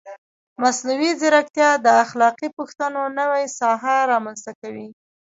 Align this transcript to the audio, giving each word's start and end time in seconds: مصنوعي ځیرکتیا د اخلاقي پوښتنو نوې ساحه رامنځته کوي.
مصنوعي 0.61 1.11
ځیرکتیا 1.21 1.69
د 1.85 1.87
اخلاقي 2.03 2.47
پوښتنو 2.57 3.01
نوې 3.19 3.45
ساحه 3.59 3.97
رامنځته 4.11 4.51
کوي. 4.61 4.87